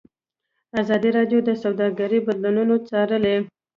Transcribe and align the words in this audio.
ازادي 0.81 1.09
راډیو 1.17 1.39
د 1.43 1.49
سوداګري 1.63 2.19
بدلونونه 2.27 2.75
څارلي. 2.89 3.35